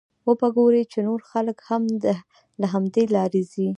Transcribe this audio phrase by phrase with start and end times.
[0.27, 1.83] وبه ګورې چې نور خلک هم
[2.61, 3.67] له همدې لارې ځي.